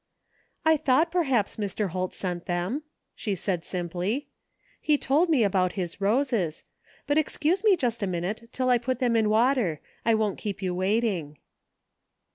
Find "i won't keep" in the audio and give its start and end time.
10.03-10.59